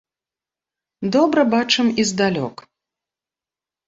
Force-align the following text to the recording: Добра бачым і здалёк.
Добра 1.15 1.43
бачым 1.53 1.91
і 2.05 2.05
здалёк. 2.13 2.55